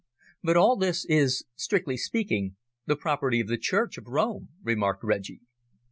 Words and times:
"But 0.41 0.57
all 0.57 0.77
this 0.77 1.05
is, 1.05 1.45
strictly 1.55 1.95
speaking, 1.95 2.55
the 2.87 2.95
property 2.95 3.39
of 3.39 3.47
the 3.47 3.59
Church 3.59 3.99
of 3.99 4.07
Rome," 4.07 4.49
remarked 4.63 5.03
Reggie. 5.03 5.41